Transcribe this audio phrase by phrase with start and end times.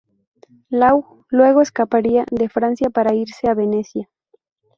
[0.71, 4.09] Law luego escaparía de Francia para irse a Venecia.